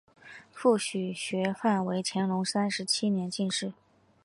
[0.51, 3.71] 父许学范为乾隆三十七年进士。